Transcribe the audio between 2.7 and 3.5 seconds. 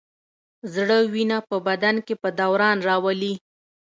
راولي.